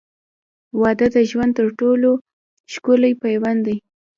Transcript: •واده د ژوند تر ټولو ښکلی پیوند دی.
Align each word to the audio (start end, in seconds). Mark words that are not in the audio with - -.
•واده 0.81 1.07
د 1.15 1.17
ژوند 1.29 1.51
تر 1.57 1.67
ټولو 1.79 2.09
ښکلی 2.73 3.13
پیوند 3.23 3.59
دی. 3.67 3.77